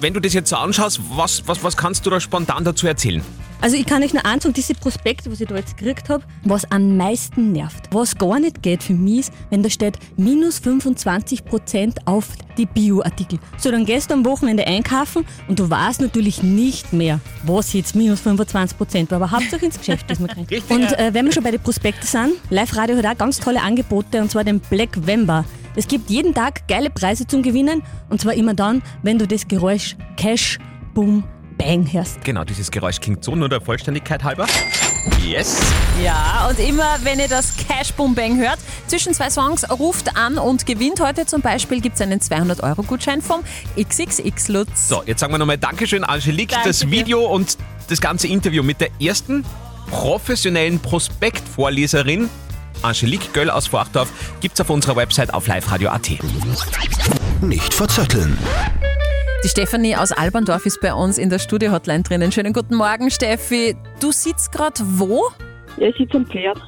Wenn 0.01 0.13
du 0.15 0.19
das 0.19 0.33
jetzt 0.33 0.49
so 0.49 0.55
anschaust, 0.55 0.99
was, 1.15 1.43
was, 1.47 1.63
was 1.63 1.77
kannst 1.77 2.05
du 2.07 2.09
da 2.09 2.19
spontan 2.19 2.63
dazu 2.63 2.87
erzählen? 2.87 3.21
Also 3.61 3.75
ich 3.75 3.85
kann 3.85 4.03
euch 4.03 4.13
nur 4.13 4.25
eins 4.25 4.43
sagen, 4.43 4.53
diese 4.53 4.73
Prospekte, 4.75 5.31
was 5.31 5.41
ich 5.41 5.47
da 5.47 5.55
jetzt 5.55 5.77
gekriegt 5.77 6.09
habe, 6.09 6.23
was 6.43 6.69
am 6.71 6.95
meisten 6.95 7.51
nervt, 7.51 7.85
was 7.91 8.15
gar 8.15 8.39
nicht 8.39 8.61
geht 8.61 8.83
für 8.83 8.93
mich 8.93 9.19
ist, 9.19 9.33
wenn 9.49 9.63
da 9.63 9.69
steht 9.69 9.97
minus 10.15 10.59
25% 10.61 11.97
auf 12.05 12.27
die 12.57 12.65
Bioartikel. 12.65 13.39
So, 13.57 13.71
dann 13.71 13.85
gehst 13.85 14.09
du 14.09 14.13
am 14.13 14.25
Wochenende 14.25 14.65
einkaufen 14.65 15.25
und 15.47 15.59
du 15.59 15.69
weißt 15.69 16.01
natürlich 16.01 16.43
nicht 16.43 16.93
mehr, 16.93 17.19
was 17.43 17.73
jetzt 17.73 17.95
minus 17.95 18.21
25% 18.21 19.09
war, 19.11 19.17
aber 19.17 19.31
Hauptsache 19.31 19.65
ins 19.65 19.77
Geschäft 19.77 20.09
ist 20.11 20.21
man. 20.21 20.29
Richtig, 20.29 20.63
Und 20.69 20.93
äh, 20.97 21.13
wenn 21.13 21.25
wir 21.25 21.31
schon 21.31 21.43
bei 21.43 21.51
den 21.51 21.61
Prospekten 21.61 22.05
sind, 22.05 22.33
Live 22.49 22.75
Radio 22.75 22.97
hat 22.97 23.05
auch 23.05 23.17
ganz 23.17 23.39
tolle 23.39 23.61
Angebote 23.61 24.21
und 24.21 24.31
zwar 24.31 24.43
den 24.43 24.59
Black 24.59 25.05
Vember. 25.05 25.45
Es 25.75 25.87
gibt 25.87 26.09
jeden 26.09 26.33
Tag 26.33 26.67
geile 26.67 26.89
Preise 26.89 27.27
zum 27.27 27.43
Gewinnen 27.43 27.83
und 28.09 28.21
zwar 28.21 28.33
immer 28.33 28.53
dann, 28.53 28.81
wenn 29.03 29.19
du 29.19 29.27
das 29.27 29.47
Geräusch 29.47 29.95
Cash, 30.15 30.59
Boom, 30.93 31.23
Bang 31.57 31.91
hörst. 31.91 32.23
Genau, 32.23 32.43
dieses 32.43 32.71
Geräusch 32.71 32.99
klingt 32.99 33.23
so, 33.23 33.35
nur 33.35 33.49
der 33.49 33.61
Vollständigkeit 33.61 34.23
halber. 34.23 34.45
Yes. 35.25 35.59
Ja, 36.03 36.47
und 36.49 36.59
immer 36.59 36.97
wenn 37.03 37.19
ihr 37.19 37.27
das 37.27 37.55
Cash 37.57 37.93
Boom 37.93 38.13
Bang 38.13 38.37
hört, 38.37 38.59
zwischen 38.87 39.13
zwei 39.13 39.29
Songs 39.29 39.69
ruft 39.69 40.15
an 40.15 40.37
und 40.37 40.65
gewinnt. 40.65 40.99
Heute 40.99 41.25
zum 41.25 41.41
Beispiel 41.41 41.81
gibt 41.81 41.95
es 41.95 42.01
einen 42.01 42.19
200-Euro-Gutschein 42.19 43.21
vom 43.21 43.41
XXX 43.79 44.47
Lutz. 44.49 44.89
So, 44.89 45.03
jetzt 45.05 45.19
sagen 45.19 45.33
wir 45.33 45.37
nochmal 45.37 45.57
Dankeschön, 45.57 46.03
Angelique. 46.03 46.51
Danke 46.51 46.69
das 46.69 46.79
dir. 46.79 46.91
Video 46.91 47.25
und 47.25 47.57
das 47.89 48.01
ganze 48.01 48.27
Interview 48.27 48.63
mit 48.63 48.81
der 48.81 48.89
ersten 49.01 49.45
professionellen 49.89 50.79
Prospektvorleserin 50.79 52.29
Angelique 52.81 53.33
Göll 53.33 53.49
aus 53.49 53.67
Forchdorf 53.67 54.09
gibt's 54.39 54.61
auf 54.61 54.69
unserer 54.69 54.95
Website 54.95 55.33
auf 55.33 55.47
liveradio.at. 55.47 56.09
Nicht 57.41 57.73
verzetteln. 57.73 58.37
Die 59.43 59.49
Stefanie 59.49 59.95
aus 59.95 60.11
Alberndorf 60.11 60.65
ist 60.65 60.81
bei 60.81 60.91
uns 60.91 61.19
in 61.19 61.29
der 61.29 61.37
Studio-Hotline 61.37 62.01
drinnen. 62.01 62.31
Schönen 62.31 62.53
guten 62.53 62.73
Morgen, 62.73 63.11
Steffi. 63.11 63.75
Du 63.99 64.11
sitzt 64.11 64.51
gerade 64.51 64.79
wo? 64.79 65.29
Ja, 65.77 65.87
ich 65.89 65.95
sitze 65.95 66.17
am 66.17 66.25
Pferd. 66.25 66.59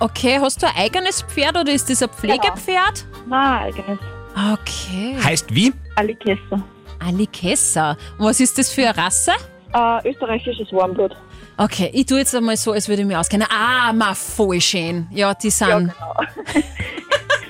Okay, 0.00 0.38
hast 0.40 0.60
du 0.60 0.66
ein 0.66 0.72
eigenes 0.76 1.22
Pferd 1.22 1.56
oder 1.56 1.72
ist 1.72 1.88
das 1.88 2.02
ein 2.02 2.08
Pflegepferd? 2.08 3.06
Nein, 3.28 3.72
eigenes. 3.72 3.98
Okay. 4.54 5.16
Heißt 5.22 5.54
wie? 5.54 5.72
Alikessa. 5.94 6.62
Alikessa. 6.98 7.96
Und 8.18 8.26
was 8.26 8.40
ist 8.40 8.58
das 8.58 8.70
für 8.72 8.88
eine 8.88 8.96
Rasse? 8.98 9.32
Äh, 9.72 10.10
österreichisches 10.10 10.72
Warmblut. 10.72 11.16
Okay, 11.56 11.90
ich 11.94 12.06
tue 12.06 12.18
jetzt 12.18 12.34
einmal 12.34 12.56
so, 12.56 12.72
als 12.72 12.88
würde 12.88 13.02
ich 13.02 13.08
mich 13.08 13.16
auskennen. 13.16 13.46
Ah, 13.50 13.92
ma, 13.92 14.14
voll 14.14 14.60
schön. 14.60 15.06
Ja, 15.12 15.32
die 15.32 15.50
sind. 15.50 15.68
Ja, 15.68 15.78
genau. 15.78 16.16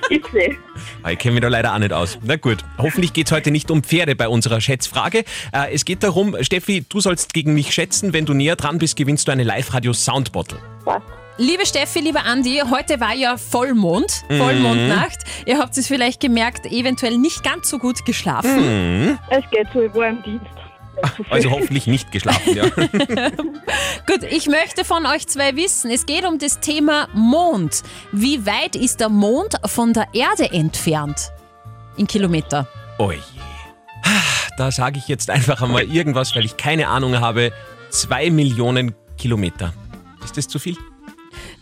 ich 0.09 0.25
sehe. 0.31 0.55
Ah, 1.03 1.11
Ich 1.11 1.19
kenne 1.19 1.33
mich 1.35 1.41
da 1.41 1.47
leider 1.47 1.73
auch 1.73 1.79
nicht 1.79 1.93
aus. 1.93 2.17
Na 2.23 2.35
gut, 2.35 2.57
hoffentlich 2.77 3.13
geht's 3.13 3.31
heute 3.31 3.51
nicht 3.51 3.69
um 3.71 3.83
Pferde 3.83 4.15
bei 4.15 4.27
unserer 4.27 4.61
Schätzfrage. 4.61 5.19
Äh, 5.51 5.73
es 5.73 5.85
geht 5.85 6.03
darum, 6.03 6.35
Steffi, 6.41 6.85
du 6.87 6.99
sollst 6.99 7.33
gegen 7.33 7.53
mich 7.53 7.73
schätzen. 7.73 8.13
Wenn 8.13 8.25
du 8.25 8.33
näher 8.33 8.55
dran 8.55 8.77
bist, 8.77 8.95
gewinnst 8.95 9.27
du 9.27 9.31
eine 9.31 9.43
Live-Radio-Soundbottle. 9.43 10.57
Liebe 11.39 11.65
Steffi, 11.67 11.99
lieber 11.99 12.25
Andi, 12.25 12.61
heute 12.71 12.99
war 12.99 13.13
ja 13.13 13.37
Vollmond, 13.37 14.23
Mhm. 14.29 14.37
Vollmondnacht. 14.39 15.19
Ihr 15.45 15.59
habt 15.59 15.77
es 15.77 15.85
vielleicht 15.87 16.19
gemerkt, 16.19 16.65
eventuell 16.65 17.17
nicht 17.19 17.43
ganz 17.43 17.69
so 17.69 17.77
gut 17.77 18.05
geschlafen. 18.05 19.05
Mhm. 19.09 19.19
Es 19.29 19.43
geht 19.51 19.67
so, 19.71 19.81
ich 19.83 19.93
war 19.93 20.07
im 20.09 20.23
Dienst. 20.23 20.45
Also 21.29 21.51
hoffentlich 21.51 21.87
nicht 21.87 22.11
geschlafen, 22.11 22.55
ja. 22.55 22.65
Gut, 24.07 24.23
ich 24.29 24.47
möchte 24.47 24.85
von 24.85 25.05
euch 25.05 25.27
zwei 25.27 25.55
wissen, 25.55 25.91
es 25.91 26.05
geht 26.05 26.25
um 26.25 26.39
das 26.39 26.59
Thema 26.59 27.07
Mond. 27.13 27.83
Wie 28.11 28.45
weit 28.45 28.75
ist 28.75 28.99
der 28.99 29.09
Mond 29.09 29.55
von 29.65 29.93
der 29.93 30.07
Erde 30.13 30.51
entfernt? 30.51 31.31
In 31.97 32.07
Kilometer. 32.07 32.67
Oh 32.97 33.11
je. 33.11 33.19
Da 34.57 34.71
sage 34.71 34.97
ich 34.97 35.07
jetzt 35.07 35.29
einfach 35.29 35.61
einmal 35.61 35.83
irgendwas, 35.83 36.35
weil 36.35 36.45
ich 36.45 36.57
keine 36.57 36.87
Ahnung 36.87 37.19
habe. 37.19 37.51
Zwei 37.89 38.29
Millionen 38.31 38.95
Kilometer. 39.17 39.73
Ist 40.23 40.37
das 40.37 40.47
zu 40.47 40.59
viel? 40.59 40.75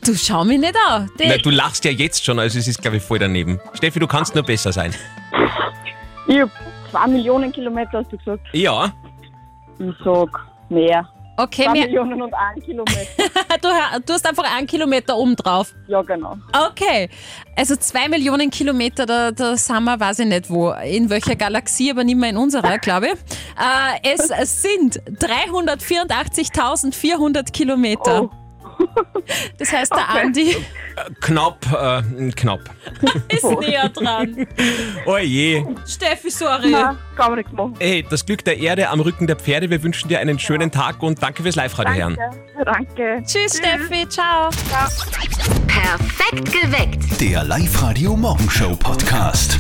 Du 0.06 0.16
schau 0.16 0.44
mich 0.46 0.60
nicht 0.60 0.76
an. 0.88 1.10
Na, 1.20 1.38
du 1.38 1.50
lachst 1.50 1.84
ja 1.84 1.92
jetzt 1.92 2.24
schon, 2.24 2.40
also 2.40 2.58
es 2.58 2.68
ist, 2.68 2.82
glaube 2.82 2.98
ich, 2.98 3.04
voll 3.04 3.20
daneben. 3.20 3.60
Steffi, 3.74 4.00
du 4.00 4.08
kannst 4.08 4.36
nur 4.36 4.44
besser 4.44 4.72
sein. 4.72 4.94
Ich 6.28 6.40
hab 6.40 6.50
zwei 6.92 7.08
Millionen 7.08 7.52
Kilometer, 7.52 8.00
hast 8.00 8.12
du 8.12 8.18
gesagt. 8.18 8.46
Ja, 8.54 8.94
Ich 9.80 9.96
sag 10.04 10.30
mehr. 10.70 11.08
Okay, 11.38 11.66
Zwei 11.66 11.74
mir, 11.74 11.88
Millionen 11.88 12.22
und 12.22 12.34
ein 12.34 12.62
Kilometer. 12.62 12.96
du, 13.62 13.68
du 14.06 14.14
hast 14.14 14.26
einfach 14.26 14.46
einen 14.56 14.68
Kilometer 14.68 15.18
oben 15.18 15.36
drauf. 15.36 15.74
Ja, 15.88 16.02
genau. 16.02 16.38
Okay, 16.70 17.10
also 17.58 17.76
zwei 17.76 18.08
Millionen 18.08 18.50
Kilometer, 18.50 19.06
da, 19.06 19.32
da 19.32 19.58
sind 19.58 19.84
wir, 19.84 20.00
weiß 20.00 20.20
ich 20.20 20.28
nicht 20.28 20.50
wo, 20.50 20.72
in 20.72 21.10
welcher 21.10 21.36
Galaxie, 21.36 21.92
aber 21.92 22.06
nicht 22.06 22.18
mehr 22.18 22.30
in 22.30 22.38
unserer, 22.38 22.78
glaube 22.78 23.08
ich. 23.08 23.16
Äh, 23.60 24.00
es 24.38 24.62
sind 24.62 25.02
384.400 25.20 27.52
Kilometer. 27.52 28.24
Oh. 28.24 28.30
Das 29.58 29.72
heißt, 29.72 29.92
der 29.92 30.06
Okay. 30.10 30.20
Andi 30.22 30.56
Knapp, 31.22 31.66
äh, 31.74 32.32
knapp. 32.32 32.62
ist 33.30 33.44
näher 33.44 33.90
dran. 33.90 34.48
Oh 35.06 35.18
je. 35.18 35.64
Steffi, 35.86 36.30
sorry. 36.32 36.72
Nein, 36.72 36.98
kann 37.16 37.28
man 37.32 37.36
nichts 37.36 37.52
machen. 37.52 37.76
Ey, 37.80 38.04
das 38.10 38.26
Glück 38.26 38.44
der 38.44 38.58
Erde 38.58 38.90
am 38.90 39.00
Rücken 39.00 39.28
der 39.28 39.36
Pferde. 39.36 39.70
Wir 39.70 39.84
wünschen 39.84 40.08
dir 40.08 40.20
einen 40.20 40.40
schönen 40.40 40.72
Tag 40.72 41.04
und 41.04 41.22
danke 41.22 41.44
fürs 41.44 41.56
Live-Radio, 41.56 41.94
Herren. 41.94 42.16
Danke. 42.16 42.66
Danke. 42.66 43.24
Tschüss, 43.26 43.58
Steffi, 43.58 44.08
ciao. 44.08 44.50
Perfekt 45.68 46.52
geweckt. 46.52 47.22
Der 47.22 47.44
Live-Radio 47.44 48.16
Morgenshow 48.16 48.76
Podcast. 48.76 49.60